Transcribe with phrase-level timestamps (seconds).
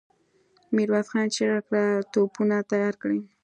[0.75, 1.83] ميرويس خان چيغه کړه!
[2.11, 3.19] توپونه تيار کړئ!